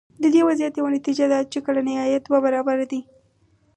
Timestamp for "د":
0.23-0.25